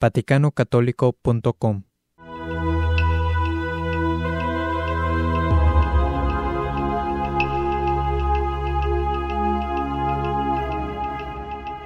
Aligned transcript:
vaticanocatólico.com 0.00 1.82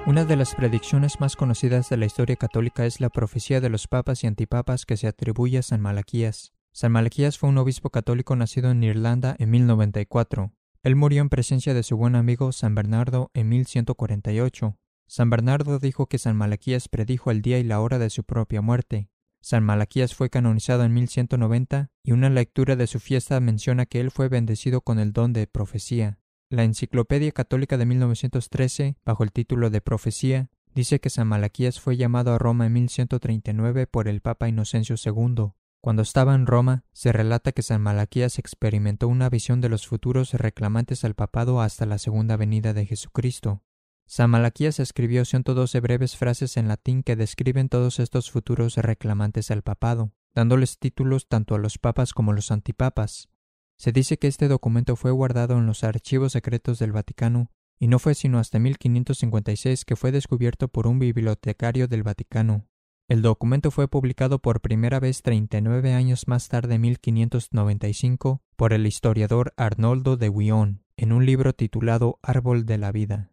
Una 0.05 0.25
de 0.25 0.35
las 0.35 0.53
predicciones 0.53 1.21
más 1.21 1.37
conocidas 1.37 1.89
de 1.89 1.95
la 1.95 2.05
historia 2.05 2.35
católica 2.35 2.85
es 2.85 2.99
la 2.99 3.09
profecía 3.09 3.61
de 3.61 3.69
los 3.69 3.87
papas 3.87 4.23
y 4.23 4.27
antipapas 4.27 4.85
que 4.85 4.97
se 4.97 5.07
atribuye 5.07 5.57
a 5.57 5.61
San 5.61 5.79
Malaquías. 5.79 6.51
San 6.73 6.91
Malaquías 6.91 7.37
fue 7.37 7.49
un 7.49 7.57
obispo 7.57 7.89
católico 7.89 8.35
nacido 8.35 8.69
en 8.69 8.83
Irlanda 8.83 9.35
en 9.39 9.49
1094. 9.49 10.51
Él 10.83 10.95
murió 10.97 11.21
en 11.21 11.29
presencia 11.29 11.73
de 11.73 11.83
su 11.83 11.95
buen 11.95 12.15
amigo 12.17 12.51
San 12.51 12.75
Bernardo 12.75 13.31
en 13.33 13.47
1148. 13.47 14.77
San 15.15 15.29
Bernardo 15.29 15.77
dijo 15.77 16.07
que 16.07 16.17
San 16.17 16.35
Malaquías 16.35 16.89
predijo 16.89 17.29
el 17.29 17.43
día 17.43 17.59
y 17.59 17.63
la 17.63 17.79
hora 17.81 17.99
de 17.99 18.09
su 18.09 18.23
propia 18.23 18.63
muerte. 18.63 19.11
San 19.41 19.63
Malaquías 19.63 20.15
fue 20.15 20.31
canonizado 20.31 20.85
en 20.85 20.93
1190 20.95 21.91
y 22.01 22.13
una 22.13 22.31
lectura 22.31 22.75
de 22.75 22.87
su 22.87 22.99
fiesta 22.99 23.39
menciona 23.39 23.85
que 23.85 23.99
él 23.99 24.09
fue 24.09 24.27
bendecido 24.27 24.81
con 24.81 24.97
el 24.97 25.13
don 25.13 25.31
de 25.31 25.45
profecía. 25.45 26.17
La 26.49 26.63
Enciclopedia 26.63 27.31
Católica 27.31 27.77
de 27.77 27.85
1913, 27.85 28.97
bajo 29.05 29.23
el 29.23 29.31
título 29.31 29.69
de 29.69 29.81
Profecía, 29.81 30.49
dice 30.73 30.99
que 30.99 31.11
San 31.11 31.27
Malaquías 31.27 31.79
fue 31.79 31.95
llamado 31.95 32.33
a 32.33 32.39
Roma 32.39 32.65
en 32.65 32.73
1139 32.73 33.85
por 33.85 34.07
el 34.07 34.19
Papa 34.19 34.49
Inocencio 34.49 34.95
II. 34.95 35.51
Cuando 35.79 36.01
estaba 36.01 36.33
en 36.33 36.47
Roma, 36.47 36.85
se 36.91 37.11
relata 37.11 37.51
que 37.51 37.61
San 37.61 37.83
Malaquías 37.83 38.39
experimentó 38.39 39.07
una 39.07 39.29
visión 39.29 39.61
de 39.61 39.69
los 39.69 39.85
futuros 39.85 40.33
reclamantes 40.33 41.05
al 41.05 41.13
papado 41.13 41.61
hasta 41.61 41.85
la 41.85 41.99
segunda 41.99 42.35
venida 42.35 42.73
de 42.73 42.87
Jesucristo. 42.87 43.61
San 44.15 44.29
Malaquías 44.29 44.79
escribió 44.79 45.25
112 45.25 45.79
breves 45.79 46.15
frases 46.15 46.57
en 46.57 46.67
latín 46.67 47.01
que 47.01 47.15
describen 47.15 47.67
todos 47.67 47.99
estos 47.99 48.29
futuros 48.29 48.75
reclamantes 48.75 49.49
al 49.49 49.63
papado, 49.63 50.11
dándoles 50.35 50.77
títulos 50.77 51.27
tanto 51.27 51.55
a 51.55 51.57
los 51.57 51.79
papas 51.79 52.13
como 52.13 52.31
a 52.31 52.35
los 52.35 52.51
antipapas. 52.51 53.29
Se 53.75 53.91
dice 53.91 54.19
que 54.19 54.27
este 54.27 54.47
documento 54.47 54.95
fue 54.95 55.09
guardado 55.09 55.57
en 55.57 55.65
los 55.65 55.83
archivos 55.83 56.33
secretos 56.33 56.77
del 56.77 56.91
Vaticano 56.91 57.49
y 57.79 57.87
no 57.87 57.97
fue 57.97 58.13
sino 58.13 58.37
hasta 58.37 58.59
1556 58.59 59.83
que 59.83 59.95
fue 59.95 60.11
descubierto 60.11 60.67
por 60.67 60.85
un 60.85 60.99
bibliotecario 60.99 61.87
del 61.87 62.03
Vaticano, 62.03 62.67
el 63.07 63.23
documento 63.23 63.71
fue 63.71 63.87
publicado 63.87 64.37
por 64.37 64.61
primera 64.61 64.99
vez 64.99 65.23
39 65.23 65.91
años 65.91 66.27
más 66.27 66.49
tarde, 66.49 66.75
en 66.75 66.81
1595, 66.81 68.43
por 68.55 68.73
el 68.73 68.85
historiador 68.85 69.55
Arnoldo 69.57 70.17
de 70.17 70.29
Guion, 70.29 70.83
en 70.97 71.11
un 71.11 71.25
libro 71.25 71.53
titulado 71.53 72.19
Árbol 72.21 72.67
de 72.67 72.77
la 72.77 72.91
Vida. 72.91 73.32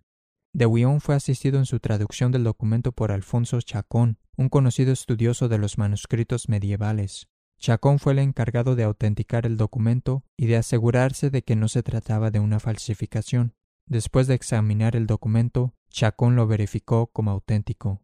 De 0.52 0.66
Guion 0.66 1.00
fue 1.00 1.14
asistido 1.14 1.58
en 1.58 1.66
su 1.66 1.78
traducción 1.78 2.32
del 2.32 2.44
documento 2.44 2.92
por 2.92 3.12
Alfonso 3.12 3.60
Chacón, 3.60 4.18
un 4.36 4.48
conocido 4.48 4.92
estudioso 4.92 5.48
de 5.48 5.58
los 5.58 5.78
manuscritos 5.78 6.48
medievales. 6.48 7.28
Chacón 7.58 7.98
fue 7.98 8.14
el 8.14 8.20
encargado 8.20 8.74
de 8.74 8.84
autenticar 8.84 9.46
el 9.46 9.56
documento 9.56 10.24
y 10.36 10.46
de 10.46 10.56
asegurarse 10.56 11.30
de 11.30 11.42
que 11.42 11.56
no 11.56 11.68
se 11.68 11.82
trataba 11.82 12.30
de 12.30 12.40
una 12.40 12.58
falsificación. 12.58 13.54
Después 13.86 14.26
de 14.26 14.34
examinar 14.34 14.96
el 14.96 15.06
documento, 15.06 15.74
Chacón 15.90 16.36
lo 16.36 16.46
verificó 16.46 17.08
como 17.08 17.30
auténtico. 17.30 18.02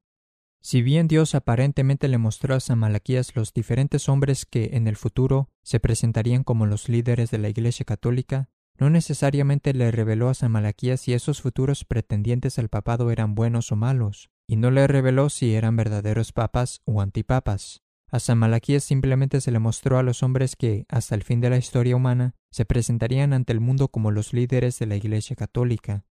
Si 0.60 0.82
bien 0.82 1.08
Dios 1.08 1.34
aparentemente 1.34 2.08
le 2.08 2.18
mostró 2.18 2.54
a 2.54 2.60
San 2.60 2.80
Malaquías 2.80 3.34
los 3.34 3.54
diferentes 3.54 4.08
hombres 4.08 4.44
que 4.46 4.70
en 4.72 4.88
el 4.88 4.96
futuro 4.96 5.48
se 5.62 5.80
presentarían 5.80 6.44
como 6.44 6.66
los 6.66 6.88
líderes 6.88 7.30
de 7.30 7.38
la 7.38 7.48
Iglesia 7.48 7.84
católica, 7.84 8.50
no 8.78 8.90
necesariamente 8.90 9.72
le 9.72 9.90
reveló 9.90 10.28
a 10.28 10.34
San 10.34 10.52
Malaquías 10.52 11.00
si 11.00 11.12
esos 11.12 11.42
futuros 11.42 11.84
pretendientes 11.84 12.58
al 12.58 12.68
papado 12.68 13.10
eran 13.10 13.34
buenos 13.34 13.72
o 13.72 13.76
malos, 13.76 14.30
y 14.46 14.56
no 14.56 14.70
le 14.70 14.86
reveló 14.86 15.28
si 15.30 15.54
eran 15.54 15.76
verdaderos 15.76 16.32
papas 16.32 16.82
o 16.84 17.00
antipapas. 17.00 17.82
A 18.08 18.20
San 18.20 18.38
Malaquías 18.38 18.84
simplemente 18.84 19.40
se 19.40 19.50
le 19.50 19.58
mostró 19.58 19.98
a 19.98 20.02
los 20.02 20.22
hombres 20.22 20.54
que, 20.54 20.86
hasta 20.88 21.14
el 21.14 21.24
fin 21.24 21.40
de 21.40 21.50
la 21.50 21.56
historia 21.56 21.96
humana, 21.96 22.34
se 22.50 22.64
presentarían 22.64 23.32
ante 23.32 23.52
el 23.52 23.60
mundo 23.60 23.88
como 23.88 24.10
los 24.10 24.32
líderes 24.32 24.78
de 24.78 24.86
la 24.86 24.96
Iglesia 24.96 25.34
católica. 25.34 26.04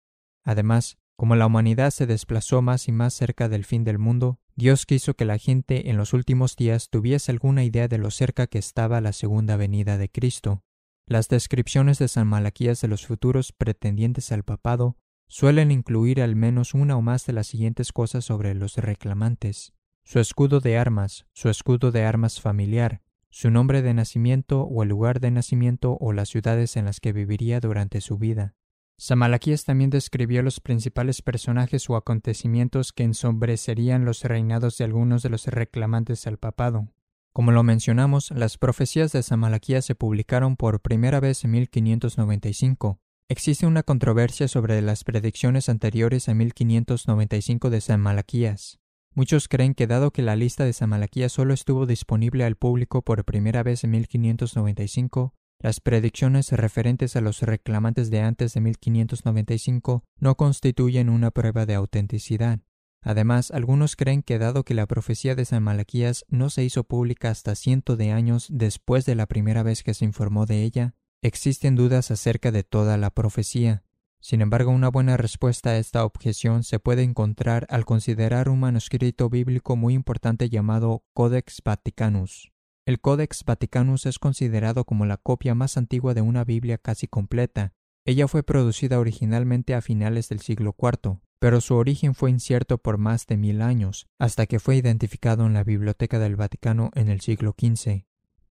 Además, 0.42 0.98
como 1.16 1.36
la 1.36 1.46
humanidad 1.46 1.90
se 1.90 2.06
desplazó 2.06 2.62
más 2.62 2.88
y 2.88 2.92
más 2.92 3.14
cerca 3.14 3.48
del 3.48 3.64
fin 3.64 3.84
del 3.84 3.98
mundo, 3.98 4.40
Dios 4.56 4.86
quiso 4.86 5.14
que 5.14 5.24
la 5.24 5.38
gente 5.38 5.90
en 5.90 5.96
los 5.96 6.12
últimos 6.12 6.56
días 6.56 6.88
tuviese 6.90 7.30
alguna 7.30 7.62
idea 7.64 7.88
de 7.88 7.98
lo 7.98 8.10
cerca 8.10 8.46
que 8.46 8.58
estaba 8.58 9.00
la 9.00 9.12
segunda 9.12 9.56
venida 9.56 9.98
de 9.98 10.08
Cristo. 10.08 10.64
Las 11.06 11.28
descripciones 11.28 11.98
de 11.98 12.08
San 12.08 12.26
Malaquías 12.26 12.80
de 12.80 12.88
los 12.88 13.06
futuros 13.06 13.52
pretendientes 13.52 14.32
al 14.32 14.44
papado 14.44 14.96
suelen 15.28 15.70
incluir 15.70 16.20
al 16.20 16.36
menos 16.36 16.74
una 16.74 16.96
o 16.96 17.02
más 17.02 17.26
de 17.26 17.32
las 17.32 17.46
siguientes 17.46 17.92
cosas 17.92 18.24
sobre 18.24 18.54
los 18.54 18.76
reclamantes. 18.76 19.72
Su 20.04 20.20
escudo 20.20 20.60
de 20.60 20.78
armas, 20.78 21.26
su 21.32 21.48
escudo 21.48 21.90
de 21.90 22.04
armas 22.04 22.40
familiar, 22.40 23.02
su 23.30 23.50
nombre 23.50 23.82
de 23.82 23.94
nacimiento 23.94 24.62
o 24.62 24.82
el 24.82 24.88
lugar 24.88 25.20
de 25.20 25.30
nacimiento 25.30 25.96
o 26.00 26.12
las 26.12 26.28
ciudades 26.28 26.76
en 26.76 26.84
las 26.84 27.00
que 27.00 27.12
viviría 27.12 27.60
durante 27.60 28.00
su 28.00 28.18
vida, 28.18 28.54
Samalaquías 29.02 29.64
también 29.64 29.90
describió 29.90 30.42
los 30.42 30.60
principales 30.60 31.22
personajes 31.22 31.90
o 31.90 31.96
acontecimientos 31.96 32.92
que 32.92 33.02
ensombrecerían 33.02 34.04
los 34.04 34.22
reinados 34.22 34.78
de 34.78 34.84
algunos 34.84 35.24
de 35.24 35.28
los 35.28 35.48
reclamantes 35.48 36.24
al 36.28 36.38
papado. 36.38 36.86
Como 37.32 37.50
lo 37.50 37.62
mencionamos, 37.62 38.30
las 38.30 38.58
profecías 38.58 39.10
de 39.12 39.22
Samalaquías 39.22 39.86
se 39.86 39.94
publicaron 39.94 40.56
por 40.56 40.80
primera 40.80 41.18
vez 41.18 41.44
en 41.44 41.52
1595. 41.52 43.00
Existe 43.28 43.66
una 43.66 43.82
controversia 43.82 44.48
sobre 44.48 44.82
las 44.82 45.02
predicciones 45.02 45.70
anteriores 45.70 46.28
a 46.28 46.34
1595 46.34 47.70
de 47.70 47.80
San 47.80 48.00
Malaquías. 48.00 48.80
Muchos 49.14 49.48
creen 49.48 49.72
que 49.74 49.86
dado 49.86 50.10
que 50.10 50.20
la 50.20 50.36
lista 50.36 50.66
de 50.66 50.74
San 50.74 50.90
Malaquías 50.90 51.32
solo 51.32 51.54
estuvo 51.54 51.86
disponible 51.86 52.44
al 52.44 52.56
público 52.56 53.00
por 53.00 53.24
primera 53.24 53.62
vez 53.62 53.82
en 53.84 53.92
1595, 53.92 55.34
las 55.58 55.80
predicciones 55.80 56.52
referentes 56.52 57.16
a 57.16 57.22
los 57.22 57.40
reclamantes 57.40 58.10
de 58.10 58.20
antes 58.20 58.52
de 58.52 58.60
1595 58.60 60.04
no 60.18 60.34
constituyen 60.34 61.08
una 61.08 61.30
prueba 61.30 61.64
de 61.64 61.74
autenticidad. 61.74 62.60
Además, 63.02 63.50
algunos 63.50 63.96
creen 63.96 64.22
que 64.22 64.38
dado 64.38 64.64
que 64.64 64.74
la 64.74 64.86
profecía 64.86 65.34
de 65.34 65.44
San 65.44 65.64
Malaquías 65.64 66.24
no 66.28 66.50
se 66.50 66.62
hizo 66.62 66.84
pública 66.84 67.30
hasta 67.30 67.56
cientos 67.56 67.98
de 67.98 68.12
años 68.12 68.46
después 68.48 69.04
de 69.04 69.16
la 69.16 69.26
primera 69.26 69.64
vez 69.64 69.82
que 69.82 69.94
se 69.94 70.04
informó 70.04 70.46
de 70.46 70.62
ella, 70.62 70.94
existen 71.20 71.74
dudas 71.74 72.10
acerca 72.12 72.52
de 72.52 72.62
toda 72.62 72.96
la 72.96 73.10
profecía. 73.10 73.82
Sin 74.20 74.40
embargo, 74.40 74.70
una 74.70 74.88
buena 74.88 75.16
respuesta 75.16 75.70
a 75.70 75.78
esta 75.78 76.04
objeción 76.04 76.62
se 76.62 76.78
puede 76.78 77.02
encontrar 77.02 77.66
al 77.70 77.84
considerar 77.84 78.48
un 78.48 78.60
manuscrito 78.60 79.28
bíblico 79.28 79.74
muy 79.74 79.94
importante 79.94 80.48
llamado 80.48 81.04
Codex 81.12 81.60
Vaticanus. 81.64 82.52
El 82.86 83.00
Codex 83.00 83.44
Vaticanus 83.44 84.06
es 84.06 84.20
considerado 84.20 84.84
como 84.84 85.06
la 85.06 85.16
copia 85.16 85.56
más 85.56 85.76
antigua 85.76 86.14
de 86.14 86.20
una 86.20 86.44
Biblia 86.44 86.78
casi 86.78 87.08
completa. 87.08 87.74
Ella 88.04 88.26
fue 88.26 88.42
producida 88.42 88.98
originalmente 88.98 89.74
a 89.74 89.80
finales 89.80 90.28
del 90.28 90.40
siglo 90.40 90.74
IV, 90.76 91.20
pero 91.38 91.60
su 91.60 91.74
origen 91.74 92.14
fue 92.14 92.30
incierto 92.30 92.78
por 92.78 92.98
más 92.98 93.26
de 93.26 93.36
mil 93.36 93.62
años, 93.62 94.08
hasta 94.18 94.46
que 94.46 94.58
fue 94.58 94.76
identificado 94.76 95.46
en 95.46 95.52
la 95.52 95.62
Biblioteca 95.62 96.18
del 96.18 96.34
Vaticano 96.34 96.90
en 96.94 97.08
el 97.08 97.20
siglo 97.20 97.54
XV. 97.56 98.04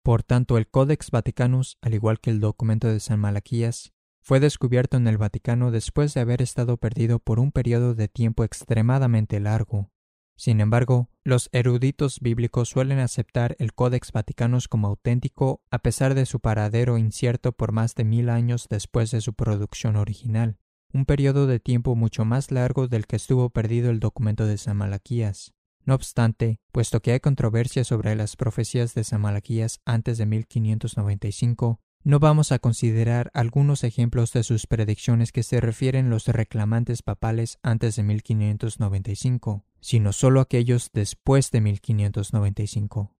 Por 0.03 0.23
tanto, 0.23 0.59
el 0.59 0.69
Codex 0.69 1.11
Vaticanus, 1.11 1.79
al 1.81 1.95
igual 1.95 2.21
que 2.21 2.31
el 2.31 2.41
documento 2.41 2.89
de 2.89 3.01
San 3.01 3.21
Malaquías, 3.21 3.93
fue 4.21 4.41
descubierto 4.41 4.97
en 4.97 5.07
el 5.07 5.19
Vaticano 5.19 5.71
después 5.71 6.13
de 6.15 6.21
haber 6.21 6.43
estado 6.43 6.77
perdido 6.79 7.21
por 7.21 7.39
un 7.39 7.53
periodo 7.53 7.95
de 7.95 8.09
tiempo 8.09 8.43
extremadamente 8.43 9.39
largo. 9.39 9.93
Sin 10.37 10.61
embargo, 10.61 11.09
los 11.25 11.49
eruditos 11.53 12.21
bíblicos 12.21 12.69
suelen 12.69 12.99
aceptar 12.99 13.57
el 13.59 13.73
Codex 13.73 14.13
Vaticanus 14.13 14.69
como 14.69 14.89
auténtico 14.89 15.63
a 15.71 15.79
pesar 15.79 16.15
de 16.15 16.27
su 16.27 16.41
paradero 16.41 16.99
incierto 16.99 17.53
por 17.53 17.73
más 17.73 17.95
de 17.95 18.05
mil 18.05 18.29
años 18.29 18.69
después 18.69 19.11
de 19.11 19.23
su 19.23 19.33
producción 19.33 19.97
original, 19.97 20.59
un 20.93 21.07
periodo 21.07 21.47
de 21.47 21.59
tiempo 21.59 21.97
mucho 21.97 22.27
más 22.27 22.51
largo 22.51 22.87
del 22.87 23.07
que 23.07 23.17
estuvo 23.17 23.49
perdido 23.49 23.91
el 23.91 23.99
documento 23.99 24.47
de 24.47 24.59
San 24.59 24.77
Malaquías. 24.77 25.55
No 25.85 25.95
obstante, 25.95 26.61
puesto 26.71 27.01
que 27.01 27.13
hay 27.13 27.21
controversia 27.21 27.85
sobre 27.85 28.15
las 28.15 28.37
profecías 28.37 28.95
de 28.95 29.05
San 29.05 29.23
Malaquías 29.23 29.81
antes 29.87 30.19
de 30.19 30.27
1595, 30.27 31.81
no 32.07 32.21
vamos 32.21 32.53
a 32.53 32.61
considerar 32.61 33.33
algunos 33.35 33.83
ejemplos 33.83 34.33
de 34.33 34.45
sus 34.45 34.69
predicciones 34.69 35.33
que 35.33 35.43
se 35.43 35.61
refieren 35.61 36.09
los 36.09 36.29
reclamantes 36.29 37.03
papales 37.03 37.59
antes 37.65 37.97
de 37.97 38.05
1595, 38.05 39.65
sino 39.87 40.13
solo 40.13 40.41
aquellos 40.41 40.91
después 40.93 41.53
de 41.53 41.61
1595. 41.61 43.15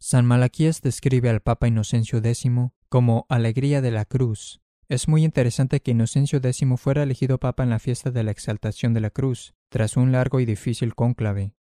San 0.00 0.26
Malaquías 0.26 0.82
describe 0.82 1.30
al 1.30 1.42
Papa 1.42 1.68
Inocencio 1.68 2.18
X 2.18 2.44
como 2.88 3.24
alegría 3.28 3.80
de 3.80 3.92
la 3.92 4.04
cruz. 4.04 4.60
Es 4.88 5.06
muy 5.06 5.22
interesante 5.22 5.78
que 5.78 5.92
Inocencio 5.92 6.40
X 6.42 6.64
fuera 6.76 7.04
elegido 7.04 7.38
Papa 7.38 7.62
en 7.62 7.70
la 7.70 7.78
fiesta 7.78 8.10
de 8.10 8.24
la 8.24 8.32
exaltación 8.32 8.94
de 8.94 9.00
la 9.00 9.10
cruz, 9.10 9.54
tras 9.68 9.96
un 9.96 10.10
largo 10.10 10.40
y 10.40 10.44
difícil 10.44 10.96
cónclave. 10.96 11.54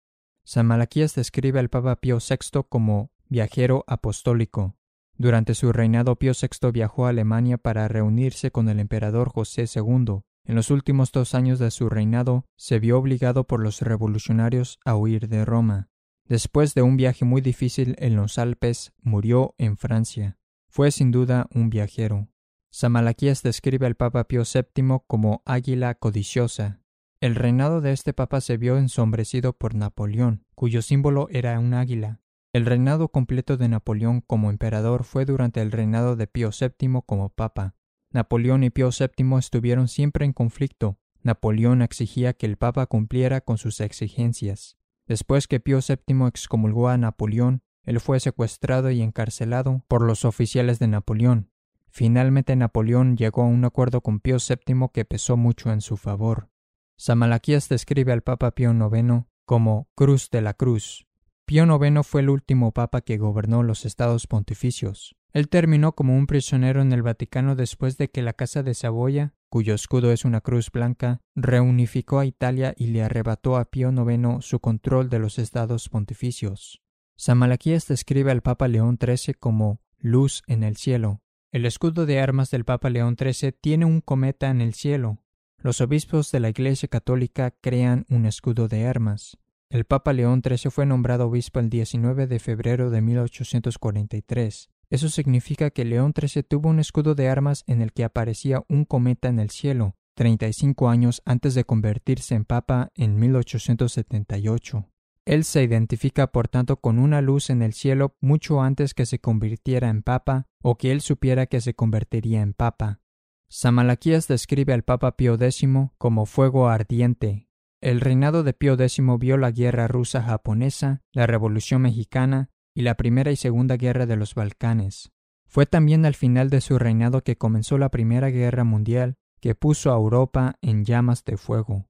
San 0.44 0.66
Malaquías 0.66 1.14
describe 1.14 1.60
al 1.60 1.70
Papa 1.70 1.98
Pío 1.98 2.18
VI 2.18 2.64
como 2.68 3.12
viajero 3.30 3.84
apostólico, 3.86 4.76
durante 5.20 5.54
su 5.54 5.72
reinado 5.72 6.16
Pío 6.16 6.32
VI 6.34 6.72
viajó 6.72 7.06
a 7.06 7.10
Alemania 7.10 7.60
para 7.60 7.88
reunirse 7.88 8.50
con 8.50 8.70
el 8.70 8.80
emperador 8.80 9.30
José 9.30 9.66
II. 9.72 10.22
En 10.48 10.56
los 10.56 10.72
últimos 10.72 11.12
dos 11.12 11.36
años 11.36 11.60
de 11.60 11.70
su 11.72 11.90
reinado 11.90 12.46
se 12.56 12.80
vio 12.80 12.98
obligado 12.98 13.44
por 13.44 13.62
los 13.62 13.82
revolucionarios 13.82 14.80
a 14.86 14.96
huir 14.96 15.28
de 15.28 15.44
Roma. 15.44 15.90
Después 16.24 16.74
de 16.74 16.84
un 16.84 16.96
viaje 16.96 17.26
muy 17.26 17.42
difícil 17.42 17.96
en 18.00 18.16
los 18.16 18.38
Alpes, 18.38 18.94
murió 19.02 19.56
en 19.58 19.76
Francia. 19.76 20.38
Fue 20.70 20.92
sin 20.92 21.12
duda 21.12 21.48
un 21.54 21.70
viajero. 21.70 22.30
Samalaquías 22.72 23.44
describe 23.44 23.88
al 23.88 23.96
Papa 23.96 24.24
Pío 24.24 24.44
VII 24.44 25.00
como 25.06 25.42
águila 25.46 25.96
codiciosa. 25.96 26.80
El 27.20 27.36
reinado 27.36 27.82
de 27.82 27.92
este 27.92 28.14
papa 28.14 28.40
se 28.40 28.56
vio 28.56 28.78
ensombrecido 28.78 29.52
por 29.52 29.76
Napoleón, 29.76 30.46
cuyo 30.56 30.82
símbolo 30.82 31.28
era 31.30 31.60
un 31.60 31.74
águila. 31.74 32.22
El 32.54 32.66
reinado 32.66 33.10
completo 33.10 33.58
de 33.58 33.68
Napoleón 33.68 34.22
como 34.22 34.50
emperador 34.50 35.04
fue 35.04 35.26
durante 35.26 35.62
el 35.62 35.74
reinado 35.74 36.16
de 36.16 36.28
Pío 36.28 36.52
VII 36.58 37.02
como 37.06 37.30
papa. 37.30 37.77
Napoleón 38.12 38.64
y 38.64 38.70
Pío 38.70 38.90
VII 38.90 39.38
estuvieron 39.38 39.88
siempre 39.88 40.26
en 40.26 40.34
conflicto. 40.34 40.98
Napoleón 41.24 41.82
exigía 41.82 42.34
que 42.34 42.46
el 42.46 42.58
papa 42.58 42.86
cumpliera 42.86 43.42
con 43.42 43.58
sus 43.58 43.82
exigencias. 43.82 44.78
Después 45.08 45.48
que 45.48 45.60
Pío 45.60 45.80
VII 45.86 46.28
excomulgó 46.28 46.90
a 46.90 46.98
Napoleón, 46.98 47.64
él 47.84 48.00
fue 48.00 48.20
secuestrado 48.20 48.92
y 48.92 49.02
encarcelado 49.02 49.84
por 49.88 50.02
los 50.02 50.26
oficiales 50.26 50.80
de 50.80 50.88
Napoleón. 50.88 51.52
Finalmente 51.90 52.56
Napoleón 52.56 53.18
llegó 53.18 53.42
a 53.42 53.48
un 53.48 53.66
acuerdo 53.66 54.02
con 54.02 54.20
Pío 54.20 54.38
VII 54.38 54.88
que 54.94 55.06
pesó 55.06 55.36
mucho 55.36 55.72
en 55.72 55.82
su 55.82 55.98
favor. 55.98 56.50
Samalaquías 56.98 57.70
describe 57.70 58.14
al 58.14 58.24
Papa 58.24 58.52
Pío 58.52 58.72
IX 58.72 59.26
como 59.46 59.90
Cruz 59.96 60.30
de 60.30 60.42
la 60.42 60.54
Cruz. 60.54 61.08
Pío 61.46 61.66
IX 61.66 62.06
fue 62.06 62.22
el 62.22 62.30
último 62.30 62.72
papa 62.72 63.02
que 63.02 63.18
gobernó 63.18 63.64
los 63.64 63.86
estados 63.86 64.28
pontificios. 64.28 65.17
Él 65.38 65.50
terminó 65.50 65.92
como 65.92 66.18
un 66.18 66.26
prisionero 66.26 66.82
en 66.82 66.92
el 66.92 67.04
Vaticano 67.04 67.56
después 67.56 68.00
de 68.00 68.10
que 68.10 68.24
la 68.24 68.34
Casa 68.34 68.64
de 68.64 68.74
Saboya, 68.74 69.36
cuyo 69.50 69.76
escudo 69.76 70.12
es 70.12 70.26
una 70.26 70.42
cruz 70.42 70.72
blanca, 70.72 71.22
reunificó 71.36 72.18
a 72.18 72.26
Italia 72.26 72.74
y 72.76 72.88
le 72.88 73.04
arrebató 73.04 73.56
a 73.56 73.66
Pío 73.66 73.92
IX 73.92 74.44
su 74.44 74.60
control 74.60 75.12
de 75.12 75.20
los 75.20 75.38
estados 75.38 75.90
pontificios. 75.90 76.82
Samalaquías 77.18 77.88
describe 77.88 78.32
al 78.32 78.42
Papa 78.42 78.68
León 78.68 78.98
XIII 79.00 79.36
como 79.36 79.80
luz 80.00 80.42
en 80.48 80.64
el 80.64 80.76
cielo. 80.76 81.22
El 81.52 81.68
escudo 81.68 82.08
de 82.08 82.20
armas 82.20 82.50
del 82.50 82.66
Papa 82.66 82.90
León 82.90 83.16
XIII 83.16 83.52
tiene 83.52 83.86
un 83.86 84.02
cometa 84.02 84.50
en 84.50 84.60
el 84.60 84.74
cielo. 84.74 85.20
Los 85.60 85.82
obispos 85.82 86.32
de 86.32 86.40
la 86.40 86.50
Iglesia 86.50 86.90
Católica 86.90 87.52
crean 87.62 88.08
un 88.10 88.26
escudo 88.26 88.68
de 88.68 88.88
armas. 88.88 89.38
El 89.70 89.86
Papa 89.86 90.14
León 90.14 90.42
XIII 90.44 90.72
fue 90.72 90.88
nombrado 90.88 91.28
obispo 91.28 91.60
el 91.60 91.70
19 91.70 92.26
de 92.26 92.40
febrero 92.40 92.90
de 92.90 93.02
1843. 93.02 94.72
Eso 94.90 95.10
significa 95.10 95.70
que 95.70 95.84
León 95.84 96.14
XIII 96.18 96.44
tuvo 96.44 96.70
un 96.70 96.80
escudo 96.80 97.14
de 97.14 97.28
armas 97.28 97.64
en 97.68 97.82
el 97.82 97.92
que 97.92 98.06
aparecía 98.06 98.64
un 98.70 98.86
cometa 98.86 99.28
en 99.28 99.40
el 99.40 99.50
cielo, 99.50 99.96
35 100.16 100.90
años 100.90 101.22
antes 101.26 101.56
de 101.56 101.66
convertirse 101.66 102.36
en 102.36 102.46
papa 102.46 102.92
en 102.96 103.20
1878. 103.20 104.90
Él 105.26 105.44
se 105.44 105.62
identifica 105.62 106.28
por 106.28 106.48
tanto 106.48 106.78
con 106.78 107.00
una 107.00 107.22
luz 107.22 107.50
en 107.50 107.62
el 107.62 107.74
cielo 107.74 108.16
mucho 108.22 108.62
antes 108.62 108.94
que 108.94 109.06
se 109.06 109.20
convirtiera 109.20 109.90
en 109.90 110.04
papa 110.04 110.48
o 110.64 110.78
que 110.78 110.94
él 110.94 111.02
supiera 111.02 111.48
que 111.48 111.60
se 111.60 111.74
convertiría 111.74 112.42
en 112.42 112.54
papa. 112.54 113.02
Samalaquías 113.50 114.28
describe 114.28 114.74
al 114.74 114.84
Papa 114.84 115.16
Pío 115.16 115.36
X 115.36 115.68
como 115.98 116.26
fuego 116.26 116.70
ardiente. 116.70 117.50
El 117.82 118.02
reinado 118.02 118.44
de 118.44 118.54
Pío 118.54 118.74
X 118.74 119.00
vio 119.20 119.38
la 119.38 119.52
guerra 119.52 119.88
rusa-japonesa, 119.88 121.02
la 121.12 121.28
Revolución 121.28 121.82
Mexicana 121.82 122.50
y 122.78 122.84
la 122.84 122.94
Primera 122.94 123.32
y 123.32 123.36
Segunda 123.36 123.76
Guerra 123.76 124.06
de 124.06 124.18
los 124.18 124.36
Balcanes. 124.36 125.12
Fue 125.48 125.66
también 125.66 126.06
al 126.06 126.14
final 126.14 126.52
de 126.52 126.62
su 126.62 126.78
reinado 126.78 127.24
que 127.24 127.36
comenzó 127.36 127.80
la 127.80 127.90
Primera 127.90 128.30
Guerra 128.30 128.64
Mundial, 128.64 129.16
que 129.40 129.56
puso 129.56 129.92
a 129.92 129.96
Europa 129.96 130.60
en 130.62 130.86
llamas 130.86 131.26
de 131.26 131.38
fuego. 131.38 131.88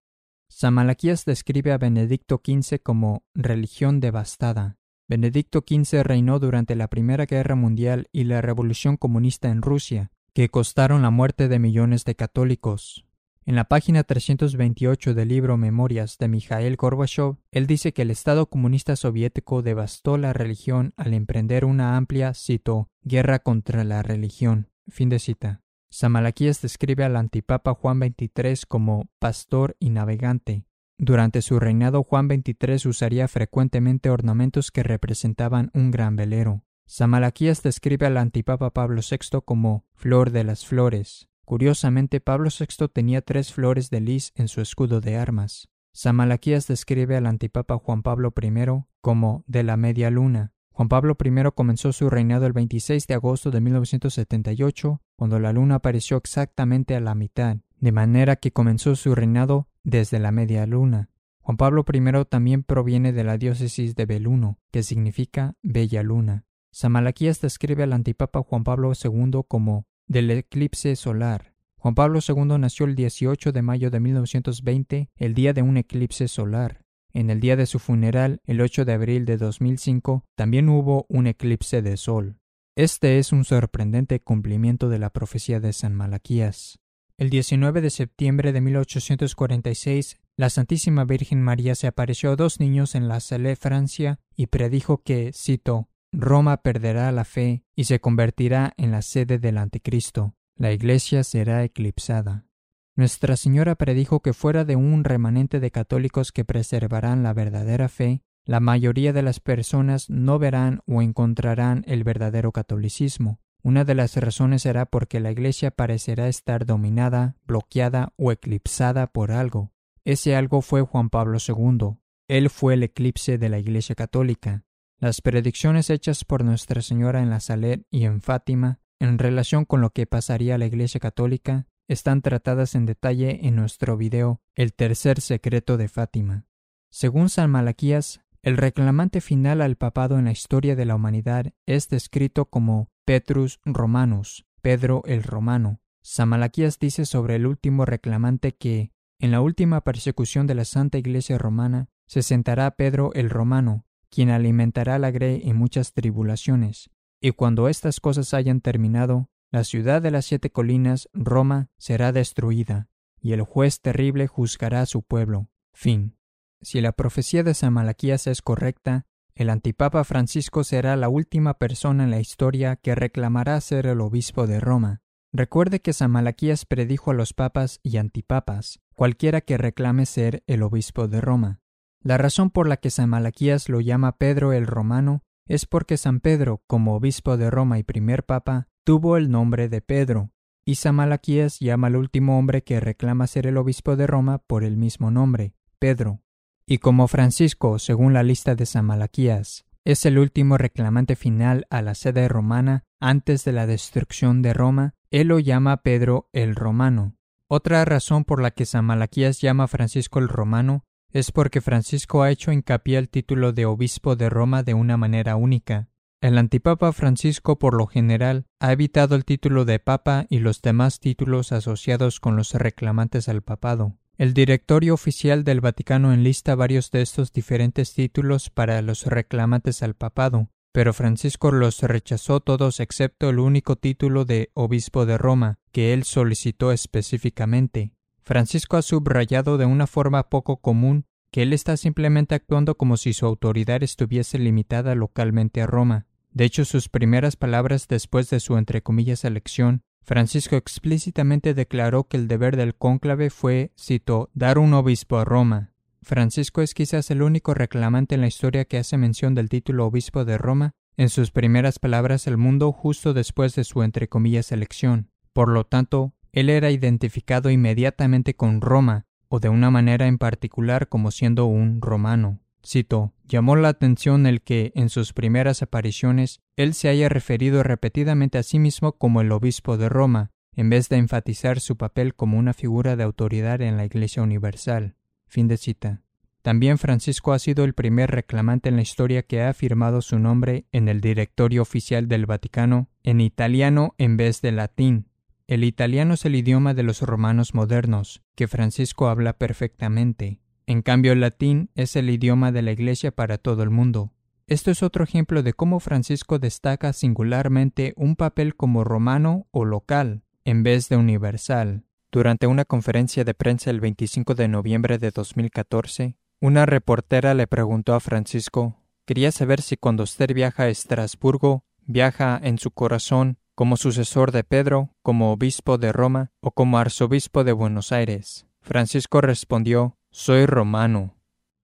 Samalaquías 0.48 1.26
describe 1.26 1.74
a 1.74 1.78
Benedicto 1.78 2.42
XV 2.42 2.82
como 2.82 3.26
religión 3.34 4.00
devastada. 4.00 4.78
Benedicto 5.10 5.62
XV 5.68 6.04
reinó 6.04 6.40
durante 6.40 6.78
la 6.78 6.88
Primera 6.88 7.26
Guerra 7.26 7.56
Mundial 7.56 8.08
y 8.14 8.24
la 8.24 8.40
Revolución 8.40 8.96
Comunista 8.96 9.50
en 9.50 9.62
Rusia, 9.62 10.14
que 10.32 10.48
costaron 10.48 11.02
la 11.02 11.10
muerte 11.10 11.50
de 11.50 11.60
millones 11.60 12.06
de 12.06 12.16
católicos. 12.16 13.07
En 13.48 13.56
la 13.56 13.64
página 13.64 14.04
328 14.04 15.14
del 15.14 15.30
libro 15.30 15.56
Memorias 15.56 16.18
de 16.18 16.28
Mikhail 16.28 16.76
Gorbachev, 16.76 17.38
él 17.52 17.66
dice 17.66 17.94
que 17.94 18.02
el 18.02 18.12
Estado 18.12 18.48
comunista 18.48 18.98
soviético 18.98 19.62
devastó 19.62 20.18
la 20.18 20.34
religión 20.34 20.94
al 20.98 21.14
emprender 21.14 21.64
una 21.64 21.96
amplia, 21.96 22.34
cito, 22.34 22.90
guerra 23.04 23.40
contra 23.40 23.86
la 23.86 24.04
religión. 24.04 24.68
Fin 24.90 25.08
de 25.08 25.20
cita. 25.20 25.62
Samalaquías 25.90 26.62
describe 26.62 27.06
al 27.06 27.16
antipapa 27.16 27.74
Juan 27.74 28.00
XXIII 28.00 28.64
como 28.68 29.08
pastor 29.18 29.78
y 29.80 29.92
navegante. 29.92 30.66
Durante 30.98 31.42
su 31.42 31.58
reinado 31.58 32.04
Juan 32.04 32.28
XXIII 32.28 32.90
usaría 32.90 33.30
frecuentemente 33.30 34.10
ornamentos 34.10 34.72
que 34.72 34.84
representaban 34.84 35.72
un 35.74 35.92
gran 35.92 36.18
velero. 36.18 36.66
Samalaquías 36.86 37.64
describe 37.64 38.08
al 38.08 38.18
antipapa 38.18 38.72
Pablo 38.72 39.00
VI 39.10 39.40
como 39.46 39.86
flor 39.94 40.32
de 40.32 40.44
las 40.44 40.66
flores. 40.66 41.30
Curiosamente, 41.48 42.20
Pablo 42.20 42.50
VI 42.50 42.90
tenía 42.90 43.22
tres 43.22 43.54
flores 43.54 43.90
de 43.90 44.02
lis 44.02 44.34
en 44.36 44.50
su 44.50 44.60
escudo 44.60 45.00
de 45.00 45.16
armas. 45.16 45.70
Samalaquías 45.94 46.68
describe 46.68 47.16
al 47.16 47.26
antipapa 47.26 47.78
Juan 47.78 48.04
Pablo 48.04 48.34
I 48.36 48.84
como 49.00 49.46
de 49.48 49.64
la 49.64 49.78
media 49.78 50.12
luna. 50.12 50.52
Juan 50.72 50.90
Pablo 50.90 51.16
I 51.24 51.32
comenzó 51.56 51.94
su 51.94 52.10
reinado 52.10 52.48
el 52.48 52.52
26 52.52 53.08
de 53.08 53.14
agosto 53.14 53.50
de 53.50 53.62
1978, 53.62 55.02
cuando 55.16 55.40
la 55.40 55.54
luna 55.54 55.76
apareció 55.76 56.18
exactamente 56.18 56.98
a 56.98 57.00
la 57.00 57.16
mitad, 57.16 57.56
de 57.80 57.94
manera 57.94 58.36
que 58.36 58.52
comenzó 58.52 58.98
su 58.98 59.16
reinado 59.16 59.70
desde 59.86 60.20
la 60.20 60.34
media 60.34 60.66
luna. 60.66 61.12
Juan 61.40 61.56
Pablo 61.56 61.86
I 61.90 62.26
también 62.26 62.64
proviene 62.64 63.14
de 63.14 63.24
la 63.24 63.38
diócesis 63.38 63.96
de 63.96 64.06
Beluno, 64.06 64.60
que 64.70 64.84
significa 64.84 65.56
bella 65.64 66.04
luna. 66.04 66.44
Samalaquías 66.74 67.40
describe 67.40 67.84
al 67.84 67.94
antipapa 67.94 68.44
Juan 68.44 68.66
Pablo 68.66 68.92
II 69.02 69.44
como 69.48 69.86
del 70.08 70.32
eclipse 70.32 70.96
solar. 70.96 71.54
Juan 71.78 71.96
Pablo 71.96 72.20
II 72.28 72.58
nació 72.60 72.86
el 72.86 72.96
18 72.96 73.52
de 73.52 73.62
mayo 73.62 73.92
de 73.92 74.00
1920, 74.00 75.10
el 75.16 75.34
día 75.34 75.54
de 75.54 75.62
un 75.62 75.78
eclipse 75.78 76.28
solar. 76.28 76.82
En 77.14 77.30
el 77.30 77.40
día 77.40 77.56
de 77.56 77.66
su 77.66 77.80
funeral, 77.80 78.42
el 78.46 78.62
8 78.62 78.86
de 78.86 78.94
abril 78.94 79.26
de 79.26 79.38
2005, 79.38 80.26
también 80.36 80.70
hubo 80.70 81.06
un 81.10 81.28
eclipse 81.28 81.82
de 81.82 81.98
sol. 81.98 82.40
Este 82.76 83.20
es 83.20 83.32
un 83.32 83.44
sorprendente 83.44 84.20
cumplimiento 84.20 84.90
de 84.90 85.00
la 85.00 85.12
profecía 85.12 85.60
de 85.60 85.74
San 85.74 85.96
Malaquías. 85.96 86.80
El 87.18 87.32
19 87.32 87.82
de 87.82 87.90
septiembre 87.90 88.54
de 88.54 88.62
1846, 88.62 90.18
la 90.36 90.52
Santísima 90.52 91.04
Virgen 91.04 91.42
María 91.42 91.74
se 91.74 91.88
apareció 91.88 92.32
a 92.32 92.36
dos 92.36 92.60
niños 92.60 92.94
en 92.94 93.08
la 93.08 93.20
Salé, 93.20 93.56
Francia, 93.56 94.20
y 94.36 94.48
predijo 94.48 95.02
que, 95.02 95.32
cito, 95.34 95.90
Roma 96.20 96.58
perderá 96.58 97.12
la 97.12 97.26
fe 97.26 97.64
y 97.76 97.84
se 97.84 98.00
convertirá 98.00 98.74
en 98.78 98.90
la 98.90 99.04
sede 99.04 99.38
del 99.38 99.60
anticristo. 99.60 100.34
La 100.56 100.72
iglesia 100.72 101.24
será 101.24 101.64
eclipsada. 101.64 102.48
Nuestra 102.96 103.38
Señora 103.38 103.76
predijo 103.76 104.22
que 104.24 104.34
fuera 104.34 104.66
de 104.66 104.76
un 104.76 105.04
remanente 105.04 105.60
de 105.60 105.70
católicos 105.70 106.32
que 106.32 106.44
preservarán 106.44 107.22
la 107.22 107.34
verdadera 107.34 107.88
fe, 107.88 108.24
la 108.46 108.60
mayoría 108.60 109.14
de 109.14 109.22
las 109.22 109.40
personas 109.40 110.10
no 110.10 110.40
verán 110.40 110.82
o 110.88 111.04
encontrarán 111.04 111.84
el 111.86 112.04
verdadero 112.04 112.52
catolicismo. 112.52 113.40
Una 113.62 113.86
de 113.86 113.94
las 113.94 114.16
razones 114.16 114.64
será 114.64 114.88
porque 114.88 115.20
la 115.20 115.30
Iglesia 115.30 115.70
parecerá 115.70 116.30
estar 116.30 116.66
dominada, 116.66 117.36
bloqueada 117.46 118.14
o 118.18 118.32
eclipsada 118.32 119.06
por 119.06 119.32
algo. 119.32 119.72
Ese 120.04 120.36
algo 120.36 120.62
fue 120.62 120.82
Juan 120.82 121.12
Pablo 121.12 121.38
II. 121.48 122.00
Él 122.28 122.50
fue 122.50 122.74
el 122.74 122.82
eclipse 122.82 123.38
de 123.38 123.50
la 123.50 123.60
Iglesia 123.60 123.94
católica. 123.94 124.64
Las 125.00 125.22
predicciones 125.22 125.92
hechas 125.92 126.26
por 126.26 126.44
Nuestra 126.44 126.82
Señora 126.82 127.22
en 127.22 127.30
la 127.30 127.40
Salet 127.40 127.86
y 127.92 128.06
en 128.06 128.20
Fátima 128.20 128.80
en 129.00 129.20
relación 129.20 129.64
con 129.64 129.80
lo 129.80 129.92
que 129.92 130.08
pasaría 130.08 130.56
a 130.56 130.58
la 130.58 130.66
Iglesia 130.66 131.00
Católica 131.00 131.68
están 131.88 132.24
tratadas 132.24 132.74
en 132.74 132.88
detalle 132.88 133.46
en 133.46 133.56
nuestro 133.56 133.96
video 133.96 134.42
El 134.56 134.74
tercer 134.74 135.22
secreto 135.22 135.78
de 135.78 135.88
Fátima. 135.88 136.48
Según 136.90 137.30
San 137.30 137.52
Malaquías, 137.52 138.22
el 138.42 138.58
reclamante 138.58 139.22
final 139.22 139.62
al 139.62 139.76
papado 139.76 140.18
en 140.18 140.26
la 140.26 140.32
historia 140.32 140.76
de 140.76 140.86
la 140.86 140.96
humanidad 140.96 141.54
es 141.68 141.90
descrito 141.90 142.46
como 142.46 142.90
Petrus 143.06 143.60
Romanus, 143.66 144.48
Pedro 144.62 145.04
el 145.06 145.22
Romano. 145.22 145.80
San 146.02 146.30
Malaquías 146.30 146.80
dice 146.80 147.06
sobre 147.06 147.36
el 147.36 147.46
último 147.46 147.86
reclamante 147.86 148.56
que, 148.56 148.94
en 149.20 149.30
la 149.30 149.42
última 149.42 149.82
persecución 149.82 150.48
de 150.48 150.56
la 150.56 150.66
Santa 150.66 150.98
Iglesia 150.98 151.38
Romana, 151.38 151.90
se 152.08 152.24
sentará 152.24 152.72
Pedro 152.72 153.12
el 153.14 153.30
Romano, 153.30 153.86
quien 154.10 154.30
alimentará 154.30 155.00
la 155.00 155.12
grey 155.12 155.42
en 155.46 155.56
muchas 155.56 155.94
tribulaciones. 155.94 156.90
Y 157.22 157.32
cuando 157.32 157.68
estas 157.68 158.00
cosas 158.00 158.34
hayan 158.34 158.62
terminado, 158.62 159.30
la 159.52 159.64
ciudad 159.64 160.02
de 160.02 160.12
las 160.12 160.26
siete 160.26 160.52
colinas, 160.52 161.10
Roma, 161.14 161.70
será 161.78 162.12
destruida, 162.12 162.90
y 163.20 163.34
el 163.34 163.42
juez 163.42 163.82
terrible 163.82 164.28
juzgará 164.28 164.82
a 164.82 164.86
su 164.86 165.04
pueblo. 165.04 165.50
Fin. 165.74 166.18
Si 166.62 166.82
la 166.82 166.92
profecía 166.92 167.44
de 167.44 167.54
San 167.54 167.74
Malaquías 167.74 168.28
es 168.28 168.42
correcta, 168.42 169.06
el 169.36 169.50
antipapa 169.50 170.04
Francisco 170.04 170.64
será 170.64 170.96
la 170.96 171.10
última 171.10 171.60
persona 171.60 172.04
en 172.04 172.12
la 172.12 172.20
historia 172.20 172.76
que 172.76 172.96
reclamará 172.96 173.62
ser 173.62 173.86
el 173.86 174.02
obispo 174.02 174.48
de 174.48 174.60
Roma. 174.60 175.02
Recuerde 175.32 175.82
que 175.82 175.94
San 175.94 176.10
Malaquías 176.12 176.66
predijo 176.66 177.12
a 177.12 177.14
los 177.14 177.34
papas 177.34 177.80
y 177.84 177.98
antipapas, 177.98 178.80
cualquiera 178.96 179.42
que 179.42 179.58
reclame 179.58 180.08
ser 180.08 180.44
el 180.48 180.64
obispo 180.64 181.08
de 181.08 181.22
Roma. 181.22 181.62
La 182.04 182.18
razón 182.18 182.50
por 182.50 182.68
la 182.68 182.78
que 182.78 182.90
San 182.90 183.10
Malaquías 183.10 183.70
lo 183.70 183.82
llama 183.82 184.18
Pedro 184.18 184.54
el 184.54 184.68
Romano 184.68 185.24
es 185.48 185.66
porque 185.66 185.98
San 185.98 186.20
Pedro, 186.20 186.64
como 186.68 186.96
obispo 186.96 187.38
de 187.38 187.50
Roma 187.50 187.80
y 187.80 187.84
primer 187.84 188.26
papa, 188.26 188.68
tuvo 188.84 189.18
el 189.18 189.32
nombre 189.32 189.70
de 189.70 189.82
Pedro, 189.82 190.32
y 190.66 190.76
San 190.76 190.96
Malaquías 190.96 191.60
llama 191.60 191.88
al 191.88 191.96
último 191.96 192.38
hombre 192.38 192.64
que 192.64 192.80
reclama 192.80 193.28
ser 193.28 193.48
el 193.48 193.58
obispo 193.58 193.96
de 193.96 194.08
Roma 194.08 194.40
por 194.40 194.64
el 194.64 194.76
mismo 194.76 195.12
nombre, 195.12 195.54
Pedro. 195.80 196.22
Y 196.66 196.80
como 196.80 197.08
Francisco, 197.08 197.80
según 197.80 198.14
la 198.14 198.24
lista 198.24 198.56
de 198.56 198.66
San 198.66 198.86
Malaquías, 198.86 199.66
es 199.86 200.06
el 200.06 200.20
último 200.20 200.58
reclamante 200.58 201.16
final 201.16 201.66
a 201.70 201.82
la 201.82 201.96
sede 201.96 202.28
romana 202.28 202.84
antes 203.00 203.46
de 203.46 203.54
la 203.54 203.66
destrucción 203.66 204.42
de 204.42 204.54
Roma, 204.54 204.96
él 205.12 205.28
lo 205.28 205.40
llama 205.40 205.78
Pedro 205.78 206.30
el 206.34 206.56
Romano. 206.56 207.16
Otra 207.48 207.86
razón 207.86 208.26
por 208.26 208.42
la 208.42 208.52
que 208.52 208.66
San 208.66 208.84
Malaquías 208.84 209.40
llama 209.40 209.64
a 209.64 209.68
Francisco 209.68 210.20
el 210.20 210.28
Romano 210.28 210.84
es 211.12 211.32
porque 211.32 211.62
Francisco 211.62 212.24
ha 212.24 212.32
hecho 212.32 212.52
hincapié 212.52 212.98
al 212.98 213.10
título 213.10 213.54
de 213.54 213.66
obispo 213.66 214.16
de 214.16 214.30
Roma 214.30 214.64
de 214.64 214.74
una 214.74 214.98
manera 214.98 215.36
única. 215.36 215.90
El 216.20 216.38
antipapa 216.38 216.92
Francisco 216.94 217.60
por 217.60 217.76
lo 217.76 217.86
general 217.86 218.46
ha 218.60 218.72
evitado 218.72 219.16
el 219.16 219.24
título 219.24 219.66
de 219.66 219.80
papa 219.80 220.26
y 220.30 220.40
los 220.40 220.62
demás 220.62 221.00
títulos 221.00 221.52
asociados 221.52 222.20
con 222.20 222.36
los 222.36 222.54
reclamantes 222.54 223.30
al 223.30 223.44
papado. 223.44 223.98
El 224.18 224.34
directorio 224.34 224.96
oficial 224.96 225.44
del 225.44 225.62
Vaticano 225.62 226.12
enlista 226.12 226.56
varios 226.56 226.90
de 226.90 227.04
estos 227.04 227.32
diferentes 227.32 227.94
títulos 227.94 228.50
para 228.50 228.82
los 228.82 229.06
reclamantes 229.06 229.84
al 229.84 229.94
papado, 229.94 230.50
pero 230.72 230.92
Francisco 230.92 231.52
los 231.52 231.82
rechazó 231.82 232.40
todos 232.40 232.80
excepto 232.80 233.30
el 233.30 233.38
único 233.38 233.76
título 233.76 234.26
de 234.26 234.50
obispo 234.56 235.06
de 235.06 235.20
Roma, 235.20 235.60
que 235.72 235.94
él 235.94 236.04
solicitó 236.04 236.72
específicamente. 236.72 237.94
Francisco 238.28 238.76
ha 238.76 238.82
subrayado 238.82 239.58
de 239.58 239.66
una 239.66 239.88
forma 239.88 240.28
poco 240.28 240.58
común 240.58 241.06
que 241.32 241.44
él 241.44 241.54
está 241.54 241.78
simplemente 241.78 242.36
actuando 242.36 242.76
como 242.76 242.98
si 242.98 243.14
su 243.14 243.26
autoridad 243.26 243.84
estuviese 243.84 244.38
limitada 244.38 244.96
localmente 244.96 245.62
a 245.62 245.66
Roma. 245.66 246.08
De 246.34 246.44
hecho, 246.44 246.66
sus 246.66 246.90
primeras 246.90 247.38
palabras 247.38 247.88
después 247.88 248.30
de 248.30 248.42
su 248.42 248.58
entre 248.58 248.84
comillas 248.84 249.24
elección, 249.24 249.82
Francisco 250.02 250.58
explícitamente 250.58 251.54
declaró 251.54 252.04
que 252.10 252.18
el 252.18 252.28
deber 252.28 252.58
del 252.58 252.76
cónclave 252.76 253.30
fue, 253.30 253.72
cito, 253.80 254.30
dar 254.34 254.58
un 254.58 254.74
obispo 254.74 255.20
a 255.20 255.24
Roma. 255.24 255.72
Francisco 256.02 256.62
es 256.62 256.74
quizás 256.74 257.10
el 257.12 257.22
único 257.22 257.54
reclamante 257.54 258.16
en 258.16 258.22
la 258.22 258.28
historia 258.28 258.66
que 258.66 258.78
hace 258.78 258.98
mención 258.98 259.36
del 259.36 259.48
título 259.48 259.86
obispo 259.86 260.26
de 260.26 260.38
Roma 260.38 260.74
en 260.98 261.08
sus 261.08 261.32
primeras 261.32 261.80
palabras 261.80 262.28
al 262.28 262.36
mundo 262.36 262.74
justo 262.74 263.14
después 263.14 263.56
de 263.56 263.64
su 263.64 263.84
entre 263.84 264.10
comillas 264.10 264.52
elección. 264.52 265.12
Por 265.32 265.48
lo 265.48 265.64
tanto, 265.64 266.14
él 266.38 266.52
era 266.52 266.70
identificado 266.70 267.50
inmediatamente 267.50 268.36
con 268.36 268.62
Roma, 268.62 269.08
o 269.28 269.40
de 269.40 269.50
una 269.50 269.72
manera 269.72 270.06
en 270.06 270.20
particular 270.20 270.88
como 270.88 271.10
siendo 271.10 271.48
un 271.48 271.82
romano. 271.82 272.42
Cito, 272.64 273.12
llamó 273.28 273.56
la 273.56 273.70
atención 273.70 274.28
el 274.28 274.44
que, 274.44 274.72
en 274.76 274.90
sus 274.90 275.14
primeras 275.14 275.64
apariciones, 275.64 276.42
él 276.56 276.76
se 276.76 276.90
haya 276.90 277.10
referido 277.10 277.64
repetidamente 277.64 278.38
a 278.38 278.44
sí 278.44 278.60
mismo 278.60 278.92
como 278.92 279.22
el 279.22 279.32
obispo 279.32 279.78
de 279.78 279.90
Roma, 279.90 280.30
en 280.56 280.70
vez 280.70 280.90
de 280.90 280.98
enfatizar 280.98 281.60
su 281.60 281.76
papel 281.76 282.14
como 282.14 282.38
una 282.38 282.54
figura 282.54 282.96
de 282.96 283.04
autoridad 283.04 283.60
en 283.64 283.76
la 283.76 283.86
Iglesia 283.86 284.22
Universal. 284.22 284.94
Fin 285.26 285.48
de 285.48 285.58
cita. 285.58 286.04
También 286.44 286.78
Francisco 286.78 287.34
ha 287.34 287.40
sido 287.40 287.64
el 287.64 287.74
primer 287.74 288.12
reclamante 288.12 288.70
en 288.70 288.76
la 288.76 288.84
historia 288.84 289.24
que 289.24 289.42
ha 289.42 289.50
afirmado 289.50 290.04
su 290.04 290.20
nombre 290.20 290.68
en 290.72 290.88
el 290.88 291.02
directorio 291.02 291.64
oficial 291.64 292.08
del 292.08 292.28
Vaticano 292.28 292.90
en 293.02 293.22
italiano 293.22 293.96
en 293.98 294.18
vez 294.18 294.42
de 294.42 294.52
latín, 294.52 295.08
el 295.48 295.64
italiano 295.64 296.16
es 296.16 296.26
el 296.26 296.36
idioma 296.36 296.74
de 296.74 296.84
los 296.84 297.02
romanos 297.02 297.54
modernos, 297.54 298.22
que 298.36 298.50
Francisco 298.50 299.08
habla 299.08 299.32
perfectamente. 299.34 300.42
En 300.66 300.82
cambio, 300.82 301.14
el 301.14 301.22
latín 301.22 301.70
es 301.74 301.96
el 301.96 302.10
idioma 302.10 302.52
de 302.52 302.62
la 302.62 302.74
Iglesia 302.74 303.12
para 303.12 303.38
todo 303.38 303.64
el 303.64 303.70
mundo. 303.70 304.12
Esto 304.46 304.72
es 304.72 304.84
otro 304.84 305.06
ejemplo 305.06 305.44
de 305.44 305.54
cómo 305.54 305.80
Francisco 305.80 306.38
destaca 306.38 306.92
singularmente 306.92 307.94
un 307.96 308.18
papel 308.18 308.56
como 308.56 308.84
romano 308.84 309.48
o 309.52 309.64
local, 309.64 310.24
en 310.44 310.64
vez 310.64 310.90
de 310.90 310.98
universal. 310.98 311.86
Durante 312.12 312.48
una 312.48 312.66
conferencia 312.66 313.24
de 313.24 313.34
prensa 313.34 313.70
el 313.70 313.80
25 313.80 314.36
de 314.36 314.50
noviembre 314.50 314.98
de 314.98 315.12
2014, 315.12 316.18
una 316.42 316.66
reportera 316.66 317.34
le 317.34 317.48
preguntó 317.48 317.94
a 317.94 318.02
Francisco, 318.02 318.82
quería 319.06 319.32
saber 319.32 319.62
si 319.62 319.78
cuando 319.78 320.04
usted 320.04 320.34
viaja 320.34 320.64
a 320.64 320.70
Estrasburgo, 320.70 321.64
viaja 321.86 322.38
en 322.44 322.58
su 322.58 322.72
corazón 322.72 323.38
como 323.58 323.76
sucesor 323.76 324.32
de 324.32 324.44
Pedro, 324.44 324.94
como 325.02 325.32
obispo 325.32 325.80
de 325.80 325.92
Roma 325.92 326.32
o 326.42 326.52
como 326.52 326.78
arzobispo 326.78 327.44
de 327.44 327.54
Buenos 327.54 327.92
Aires. 327.92 328.46
Francisco 328.62 329.20
respondió 329.20 329.98
Soy 330.12 330.46
romano. 330.46 331.16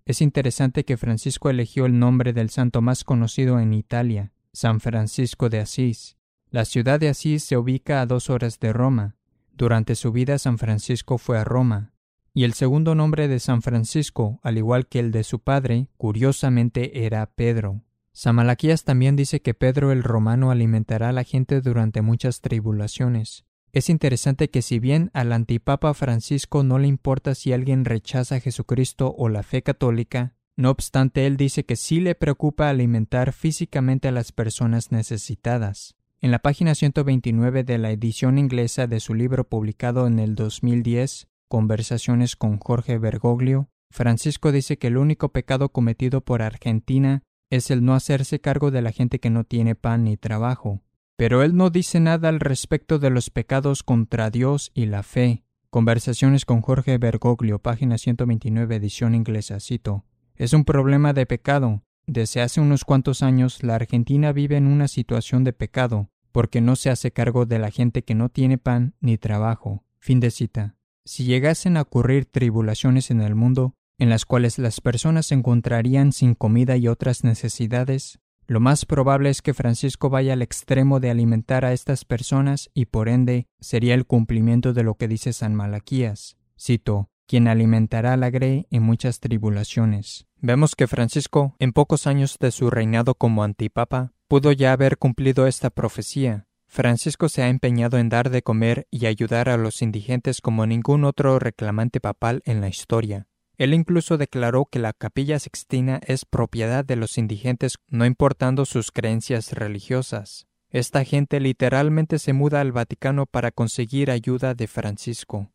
Es 0.04 0.20
interesante 0.20 0.86
que 0.86 0.98
Francisco 0.98 1.52
eligió 1.52 1.86
el 1.86 2.00
nombre 2.00 2.34
del 2.34 2.50
santo 2.50 2.82
más 2.82 3.04
conocido 3.04 3.60
en 3.60 3.76
Italia, 3.76 4.32
San 4.54 4.80
Francisco 4.80 5.50
de 5.50 5.60
Asís. 5.60 6.18
La 6.50 6.66
ciudad 6.66 7.00
de 7.00 7.10
Asís 7.10 7.44
se 7.44 7.58
ubica 7.58 8.02
a 8.02 8.08
dos 8.08 8.32
horas 8.32 8.60
de 8.60 8.74
Roma. 8.74 9.16
Durante 9.52 9.94
su 9.94 10.12
vida 10.12 10.40
San 10.40 10.58
Francisco 10.58 11.20
fue 11.20 11.38
a 11.38 11.44
Roma, 11.44 11.94
y 12.34 12.46
el 12.46 12.54
segundo 12.54 12.96
nombre 12.96 13.28
de 13.28 13.40
San 13.40 13.62
Francisco, 13.62 14.40
al 14.42 14.58
igual 14.58 14.88
que 14.88 14.98
el 14.98 15.12
de 15.12 15.24
su 15.24 15.42
padre, 15.42 15.90
curiosamente 15.98 17.06
era 17.06 17.28
Pedro. 17.28 17.84
Samalaquías 18.14 18.84
también 18.84 19.16
dice 19.16 19.42
que 19.42 19.56
Pedro 19.56 19.92
el 19.92 20.04
Romano 20.04 20.52
alimentará 20.52 21.10
a 21.10 21.14
la 21.14 21.24
gente 21.24 21.62
durante 21.62 22.04
muchas 22.04 22.42
tribulaciones. 22.42 23.44
Es 23.72 23.90
interesante 23.90 24.52
que 24.52 24.62
si 24.62 24.78
bien 24.78 25.10
al 25.14 25.34
antipapa 25.34 25.96
Francisco 25.96 26.64
no 26.64 26.78
le 26.78 26.88
importa 26.88 27.34
si 27.34 27.54
alguien 27.54 27.86
rechaza 27.86 28.36
a 28.36 28.40
Jesucristo 28.40 29.16
o 29.18 29.30
la 29.30 29.42
fe 29.42 29.64
católica, 29.64 30.36
no 30.56 30.70
obstante 30.70 31.26
él 31.26 31.38
dice 31.38 31.66
que 31.66 31.76
sí 31.76 32.00
le 32.00 32.14
preocupa 32.14 32.70
alimentar 32.70 33.34
físicamente 33.34 34.10
a 34.10 34.12
las 34.12 34.32
personas 34.32 34.92
necesitadas. 34.92 35.96
En 36.22 36.30
la 36.30 36.38
página 36.38 36.76
129 36.76 37.64
de 37.64 37.80
la 37.80 37.90
edición 37.90 38.38
inglesa 38.38 38.86
de 38.86 39.00
su 39.00 39.16
libro 39.16 39.50
publicado 39.50 40.06
en 40.06 40.20
el 40.20 40.36
2010, 40.36 41.28
Conversaciones 41.48 42.36
con 42.36 42.60
Jorge 42.60 43.00
Bergoglio, 43.00 43.70
Francisco 43.90 44.52
dice 44.52 44.78
que 44.78 44.88
el 44.88 44.98
único 44.98 45.30
pecado 45.30 45.70
cometido 45.70 46.22
por 46.22 46.44
Argentina 46.44 47.24
es 47.56 47.70
el 47.70 47.86
no 47.86 47.94
hacerse 47.94 48.42
cargo 48.42 48.72
de 48.72 48.82
la 48.82 48.92
gente 48.92 49.20
que 49.20 49.30
no 49.30 49.44
tiene 49.44 49.76
pan 49.76 50.06
ni 50.06 50.18
trabajo. 50.18 50.82
Pero 51.16 51.44
él 51.44 51.56
no 51.56 51.70
dice 51.70 52.00
nada 52.00 52.30
al 52.30 52.40
respecto 52.40 52.98
de 52.98 53.12
los 53.12 53.30
pecados 53.30 53.84
contra 53.84 54.32
Dios 54.32 54.72
y 54.74 54.88
la 54.88 55.04
fe. 55.04 55.44
Conversaciones 55.70 56.46
con 56.46 56.62
Jorge 56.62 56.98
Bergoglio, 56.98 57.60
página 57.60 58.00
129, 58.00 58.76
edición 58.76 59.14
inglesa, 59.14 59.60
cito. 59.60 60.04
Es 60.36 60.54
un 60.54 60.66
problema 60.66 61.14
de 61.14 61.28
pecado. 61.28 61.84
Desde 62.08 62.42
hace 62.42 62.60
unos 62.60 62.86
cuantos 62.86 63.22
años 63.22 63.62
la 63.62 63.76
Argentina 63.76 64.32
vive 64.32 64.58
en 64.58 64.66
una 64.66 64.88
situación 64.88 65.44
de 65.44 65.54
pecado, 65.54 66.10
porque 66.32 66.60
no 66.60 66.76
se 66.76 66.90
hace 66.90 67.12
cargo 67.12 67.46
de 67.46 67.60
la 67.60 67.70
gente 67.70 68.04
que 68.04 68.16
no 68.16 68.30
tiene 68.30 68.58
pan 68.58 68.96
ni 69.00 69.20
trabajo. 69.20 69.84
Fin 70.00 70.20
de 70.20 70.32
cita. 70.32 70.76
Si 71.06 71.26
llegasen 71.26 71.78
a 71.78 71.82
ocurrir 71.82 72.26
tribulaciones 72.26 73.12
en 73.12 73.22
el 73.22 73.36
mundo, 73.36 73.76
en 74.04 74.10
las 74.10 74.26
cuales 74.26 74.60
las 74.60 74.82
personas 74.82 75.28
se 75.28 75.36
encontrarían 75.36 76.12
sin 76.12 76.36
comida 76.36 76.76
y 76.76 76.90
otras 76.90 77.24
necesidades, 77.24 78.20
lo 78.46 78.60
más 78.60 78.86
probable 78.86 79.30
es 79.30 79.42
que 79.42 79.54
Francisco 79.54 80.10
vaya 80.10 80.34
al 80.34 80.42
extremo 80.42 81.00
de 81.00 81.10
alimentar 81.10 81.64
a 81.64 81.72
estas 81.72 82.04
personas 82.04 82.70
y 82.74 82.86
por 82.86 83.08
ende 83.08 83.48
sería 83.62 83.94
el 83.94 84.06
cumplimiento 84.06 84.74
de 84.74 84.84
lo 84.84 84.96
que 84.96 85.08
dice 85.08 85.32
San 85.32 85.56
Malaquías. 85.56 86.36
Cito, 86.60 87.10
quien 87.28 87.48
alimentará 87.48 88.18
la 88.18 88.30
grey 88.30 88.68
en 88.72 88.84
muchas 88.84 89.22
tribulaciones. 89.22 90.28
Vemos 90.42 90.76
que 90.76 90.88
Francisco, 90.88 91.56
en 91.60 91.72
pocos 91.72 92.06
años 92.06 92.38
de 92.38 92.52
su 92.52 92.70
reinado 92.70 93.16
como 93.16 93.46
antipapa, 93.46 94.12
pudo 94.28 94.52
ya 94.52 94.74
haber 94.74 94.98
cumplido 94.98 95.48
esta 95.48 95.70
profecía. 95.70 96.46
Francisco 96.68 97.30
se 97.30 97.42
ha 97.42 97.48
empeñado 97.48 97.98
en 97.98 98.10
dar 98.10 98.30
de 98.30 98.42
comer 98.42 98.86
y 98.92 99.06
ayudar 99.06 99.48
a 99.48 99.56
los 99.56 99.82
indigentes 99.82 100.42
como 100.42 100.66
ningún 100.66 101.06
otro 101.06 101.40
reclamante 101.40 102.02
papal 102.02 102.42
en 102.44 102.60
la 102.60 102.68
historia. 102.68 103.28
Él 103.58 103.74
incluso 103.74 104.18
declaró 104.18 104.66
que 104.66 104.80
la 104.80 104.94
capilla 104.94 105.40
sextina 105.40 106.00
es 106.06 106.26
propiedad 106.26 106.84
de 106.84 106.96
los 106.96 107.18
indigentes 107.18 107.76
no 107.88 108.06
importando 108.06 108.66
sus 108.66 108.92
creencias 108.92 109.54
religiosas. 109.54 110.48
Esta 110.70 111.06
gente 111.06 111.40
literalmente 111.40 112.18
se 112.18 112.34
muda 112.34 112.62
al 112.62 112.72
Vaticano 112.72 113.28
para 113.28 113.52
conseguir 113.52 114.10
ayuda 114.10 114.56
de 114.56 114.68
Francisco. 114.68 115.52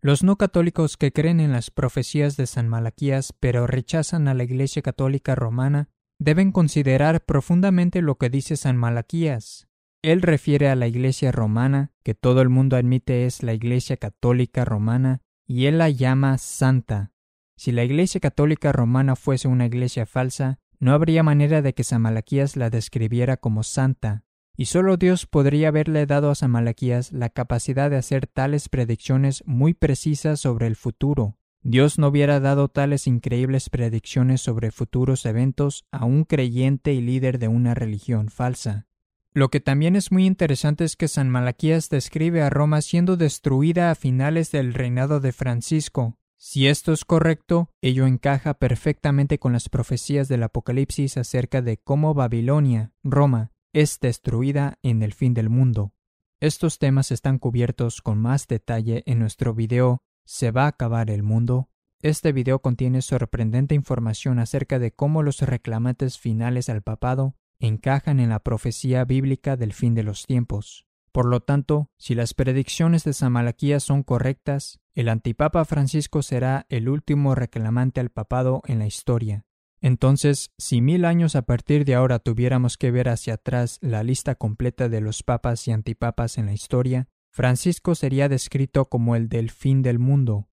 Los 0.00 0.24
no 0.24 0.36
católicos 0.36 0.96
que 0.96 1.12
creen 1.12 1.40
en 1.40 1.52
las 1.52 1.70
profecías 1.70 2.36
de 2.36 2.46
San 2.46 2.68
Malaquías 2.68 3.34
pero 3.38 3.66
rechazan 3.66 4.28
a 4.28 4.34
la 4.34 4.44
Iglesia 4.44 4.82
Católica 4.82 5.34
Romana 5.34 5.90
deben 6.18 6.52
considerar 6.52 7.24
profundamente 7.24 8.00
lo 8.00 8.16
que 8.16 8.30
dice 8.30 8.56
San 8.56 8.76
Malaquías. 8.76 9.68
Él 10.02 10.22
refiere 10.22 10.68
a 10.68 10.74
la 10.74 10.88
Iglesia 10.88 11.30
romana, 11.30 11.92
que 12.02 12.14
todo 12.14 12.42
el 12.42 12.48
mundo 12.48 12.76
admite 12.76 13.26
es 13.26 13.42
la 13.42 13.54
Iglesia 13.54 13.96
Católica 13.96 14.64
Romana, 14.64 15.20
y 15.46 15.66
él 15.66 15.78
la 15.78 15.90
llama 15.90 16.38
santa. 16.38 17.12
Si 17.56 17.72
la 17.72 17.84
Iglesia 17.84 18.20
Católica 18.20 18.72
Romana 18.72 19.16
fuese 19.16 19.48
una 19.48 19.66
iglesia 19.66 20.06
falsa, 20.06 20.58
no 20.78 20.92
habría 20.92 21.22
manera 21.22 21.62
de 21.62 21.74
que 21.74 21.84
San 21.84 22.02
Malaquías 22.02 22.56
la 22.56 22.70
describiera 22.70 23.36
como 23.36 23.62
santa, 23.62 24.24
y 24.56 24.66
solo 24.66 24.96
Dios 24.96 25.26
podría 25.26 25.68
haberle 25.68 26.06
dado 26.06 26.30
a 26.30 26.34
San 26.34 26.50
Malaquías 26.50 27.12
la 27.12 27.28
capacidad 27.28 27.90
de 27.90 27.96
hacer 27.96 28.26
tales 28.26 28.68
predicciones 28.68 29.42
muy 29.46 29.74
precisas 29.74 30.40
sobre 30.40 30.66
el 30.66 30.76
futuro. 30.76 31.38
Dios 31.62 31.98
no 31.98 32.08
hubiera 32.08 32.40
dado 32.40 32.68
tales 32.68 33.06
increíbles 33.06 33.70
predicciones 33.70 34.40
sobre 34.40 34.72
futuros 34.72 35.24
eventos 35.24 35.84
a 35.92 36.04
un 36.04 36.24
creyente 36.24 36.92
y 36.92 37.00
líder 37.00 37.38
de 37.38 37.46
una 37.46 37.74
religión 37.74 38.28
falsa. 38.28 38.86
Lo 39.32 39.48
que 39.48 39.60
también 39.60 39.96
es 39.96 40.10
muy 40.10 40.26
interesante 40.26 40.84
es 40.84 40.96
que 40.96 41.08
San 41.08 41.30
Malaquías 41.30 41.88
describe 41.88 42.42
a 42.42 42.50
Roma 42.50 42.82
siendo 42.82 43.16
destruida 43.16 43.90
a 43.90 43.94
finales 43.94 44.50
del 44.50 44.74
reinado 44.74 45.20
de 45.20 45.32
Francisco. 45.32 46.18
Si 46.44 46.66
esto 46.66 46.92
es 46.92 47.04
correcto, 47.04 47.70
ello 47.82 48.04
encaja 48.04 48.54
perfectamente 48.54 49.38
con 49.38 49.52
las 49.52 49.68
profecías 49.68 50.26
del 50.26 50.42
Apocalipsis 50.42 51.16
acerca 51.16 51.62
de 51.62 51.76
cómo 51.76 52.14
Babilonia, 52.14 52.92
Roma, 53.04 53.52
es 53.72 54.00
destruida 54.00 54.76
en 54.82 55.04
el 55.04 55.14
fin 55.14 55.34
del 55.34 55.50
mundo. 55.50 55.94
Estos 56.40 56.80
temas 56.80 57.12
están 57.12 57.38
cubiertos 57.38 58.02
con 58.02 58.18
más 58.18 58.48
detalle 58.48 59.04
en 59.06 59.20
nuestro 59.20 59.54
video 59.54 60.02
¿Se 60.24 60.50
va 60.50 60.64
a 60.64 60.70
acabar 60.70 61.10
el 61.10 61.22
mundo? 61.22 61.68
Este 62.00 62.32
video 62.32 62.60
contiene 62.60 63.02
sorprendente 63.02 63.76
información 63.76 64.40
acerca 64.40 64.80
de 64.80 64.90
cómo 64.90 65.22
los 65.22 65.42
reclamantes 65.42 66.18
finales 66.18 66.68
al 66.68 66.82
papado 66.82 67.36
encajan 67.60 68.18
en 68.18 68.30
la 68.30 68.40
profecía 68.40 69.04
bíblica 69.04 69.56
del 69.56 69.72
fin 69.72 69.94
de 69.94 70.02
los 70.02 70.26
tiempos. 70.26 70.86
Por 71.12 71.26
lo 71.26 71.40
tanto, 71.40 71.90
si 71.98 72.14
las 72.14 72.32
predicciones 72.32 73.04
de 73.04 73.12
San 73.12 73.32
Malaquías 73.32 73.82
son 73.82 74.02
correctas, 74.02 74.80
el 74.94 75.10
antipapa 75.10 75.64
Francisco 75.66 76.22
será 76.22 76.64
el 76.70 76.88
último 76.88 77.34
reclamante 77.34 78.00
al 78.00 78.08
papado 78.08 78.62
en 78.66 78.78
la 78.78 78.86
historia. 78.86 79.44
Entonces, 79.82 80.52
si 80.56 80.80
mil 80.80 81.04
años 81.04 81.36
a 81.36 81.42
partir 81.42 81.84
de 81.84 81.94
ahora 81.94 82.18
tuviéramos 82.18 82.78
que 82.78 82.90
ver 82.90 83.10
hacia 83.10 83.34
atrás 83.34 83.78
la 83.82 84.02
lista 84.02 84.36
completa 84.36 84.88
de 84.88 85.02
los 85.02 85.22
papas 85.22 85.68
y 85.68 85.72
antipapas 85.72 86.38
en 86.38 86.46
la 86.46 86.54
historia, 86.54 87.08
Francisco 87.30 87.94
sería 87.94 88.28
descrito 88.28 88.86
como 88.86 89.14
el 89.14 89.28
del 89.28 89.50
fin 89.50 89.82
del 89.82 89.98
mundo. 89.98 90.48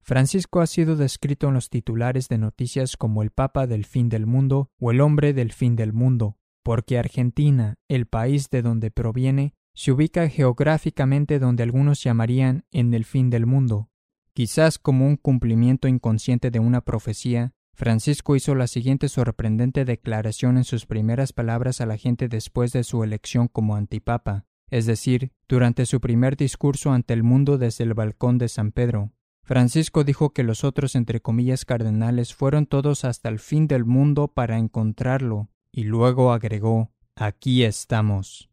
Francisco 0.00 0.60
ha 0.60 0.66
sido 0.66 0.96
descrito 0.96 1.48
en 1.48 1.54
los 1.54 1.68
titulares 1.68 2.28
de 2.28 2.38
noticias 2.38 2.96
como 2.96 3.22
el 3.22 3.30
Papa 3.30 3.66
del 3.66 3.84
fin 3.84 4.08
del 4.08 4.24
mundo 4.24 4.70
o 4.80 4.90
el 4.90 5.02
hombre 5.02 5.34
del 5.34 5.52
fin 5.52 5.76
del 5.76 5.92
mundo 5.92 6.38
porque 6.68 6.98
Argentina, 6.98 7.76
el 7.88 8.04
país 8.04 8.50
de 8.50 8.60
donde 8.60 8.90
proviene, 8.90 9.54
se 9.78 9.92
ubica 9.92 10.28
geográficamente 10.28 11.38
donde 11.38 11.62
algunos 11.62 12.02
llamarían 12.02 12.64
en 12.72 12.92
el 12.94 13.04
fin 13.04 13.30
del 13.30 13.46
mundo. 13.46 13.90
Quizás 14.32 14.76
como 14.76 15.06
un 15.06 15.16
cumplimiento 15.16 15.86
inconsciente 15.86 16.50
de 16.50 16.58
una 16.58 16.80
profecía, 16.80 17.52
Francisco 17.74 18.34
hizo 18.34 18.56
la 18.56 18.66
siguiente 18.66 19.08
sorprendente 19.08 19.84
declaración 19.84 20.56
en 20.56 20.64
sus 20.64 20.84
primeras 20.84 21.32
palabras 21.32 21.80
a 21.80 21.86
la 21.86 21.96
gente 21.96 22.26
después 22.26 22.72
de 22.72 22.82
su 22.82 23.04
elección 23.04 23.46
como 23.46 23.76
antipapa, 23.76 24.46
es 24.68 24.86
decir, 24.86 25.30
durante 25.48 25.86
su 25.86 26.00
primer 26.00 26.36
discurso 26.36 26.90
ante 26.90 27.14
el 27.14 27.22
mundo 27.22 27.56
desde 27.56 27.84
el 27.84 27.94
balcón 27.94 28.36
de 28.36 28.48
San 28.48 28.72
Pedro. 28.72 29.12
Francisco 29.44 30.02
dijo 30.02 30.30
que 30.30 30.42
los 30.42 30.64
otros 30.64 30.96
entre 30.96 31.20
comillas 31.20 31.64
cardenales 31.64 32.34
fueron 32.34 32.66
todos 32.66 33.04
hasta 33.04 33.28
el 33.28 33.38
fin 33.38 33.68
del 33.68 33.84
mundo 33.84 34.26
para 34.26 34.58
encontrarlo, 34.58 35.50
y 35.70 35.84
luego 35.84 36.32
agregó, 36.32 36.90
aquí 37.14 37.62
estamos. 37.62 38.47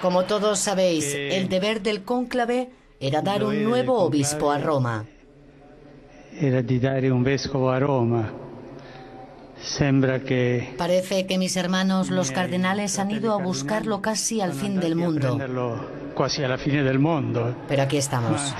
Como 0.00 0.24
todos 0.24 0.58
sabéis, 0.58 1.12
el 1.14 1.48
deber 1.48 1.82
del 1.82 2.04
cónclave 2.04 2.70
era 3.00 3.22
dar 3.22 3.42
un 3.42 3.64
nuevo 3.64 3.98
obispo 3.98 4.50
a 4.50 4.58
Roma. 4.58 5.04
Era 6.40 6.62
de 6.62 6.78
dar 6.78 7.04
un 7.12 7.24
vescovo 7.24 7.70
a 7.70 7.80
Roma. 7.80 8.32
que 10.24 10.74
Parece 10.78 11.26
que 11.26 11.38
mis 11.38 11.56
hermanos 11.56 12.10
los 12.10 12.30
cardenales 12.30 12.98
han 12.98 13.10
ido 13.10 13.32
a 13.32 13.42
buscarlo 13.42 14.00
casi 14.00 14.40
al 14.40 14.52
fin 14.52 14.78
del 14.78 14.94
mundo. 14.94 15.36
Casi 16.16 16.44
a 16.44 16.48
la 16.48 16.58
fine 16.58 16.82
del 16.82 16.98
mundo. 16.98 17.56
Pero 17.66 17.82
aquí 17.82 17.96
estamos. 17.96 18.54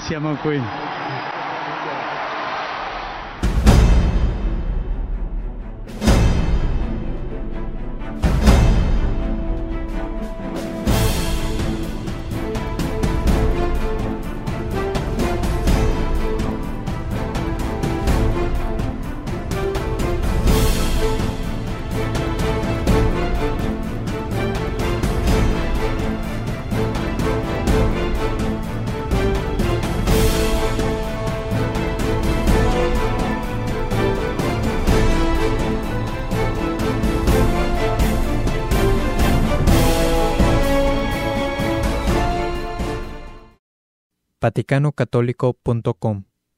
vaticanocatólico.com 44.49 46.28